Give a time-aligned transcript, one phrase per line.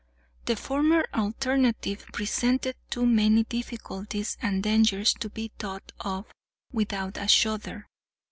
[0.45, 6.25] The former alternative presented too many difficulties and dangers to be thought of
[6.73, 7.85] without a shudder.